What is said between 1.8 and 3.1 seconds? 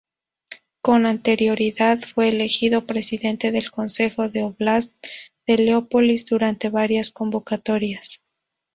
fue elegido